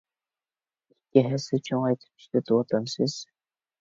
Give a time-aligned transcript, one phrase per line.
[0.95, 3.19] ئىككى ھەسسە چوڭايتىپ ئىشلىتىۋاتامسىز؟